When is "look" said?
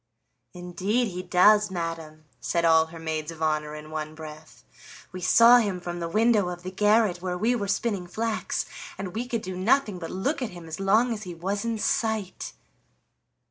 10.09-10.41